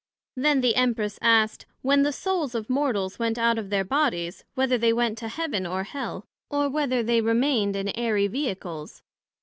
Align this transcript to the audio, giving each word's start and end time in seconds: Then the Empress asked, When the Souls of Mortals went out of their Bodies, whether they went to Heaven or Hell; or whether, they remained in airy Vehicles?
Then 0.35 0.61
the 0.61 0.77
Empress 0.77 1.19
asked, 1.21 1.67
When 1.83 2.01
the 2.01 2.11
Souls 2.11 2.55
of 2.55 2.71
Mortals 2.71 3.19
went 3.19 3.37
out 3.37 3.59
of 3.59 3.69
their 3.69 3.83
Bodies, 3.83 4.43
whether 4.55 4.75
they 4.75 4.91
went 4.91 5.15
to 5.19 5.27
Heaven 5.27 5.67
or 5.67 5.83
Hell; 5.83 6.25
or 6.49 6.67
whether, 6.69 7.03
they 7.03 7.21
remained 7.21 7.75
in 7.75 7.89
airy 7.89 8.25
Vehicles? 8.25 9.03